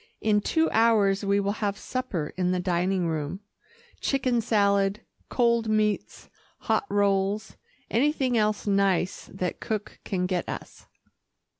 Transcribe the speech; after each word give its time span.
In 0.19 0.41
two 0.41 0.67
hours 0.71 1.23
we 1.23 1.39
will 1.39 1.59
have 1.61 1.77
supper 1.77 2.33
in 2.35 2.51
the 2.51 2.59
dining 2.59 3.07
room 3.07 3.41
chicken 3.99 4.41
salad, 4.41 5.01
cold 5.29 5.69
meats, 5.69 6.27
hot 6.61 6.87
rolls, 6.89 7.55
anything 7.87 8.35
else 8.35 8.65
nice 8.65 9.29
that 9.31 9.59
cook 9.59 9.99
can 10.03 10.25
get 10.25 10.49
us." 10.49 10.87